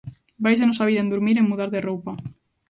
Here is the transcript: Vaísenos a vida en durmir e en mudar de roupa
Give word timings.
Vaísenos 0.43 0.79
a 0.81 0.87
vida 0.89 1.03
en 1.03 1.11
durmir 1.11 1.35
e 1.37 1.39
en 1.41 1.49
mudar 1.49 1.69
de 1.71 1.83
roupa 1.87 2.11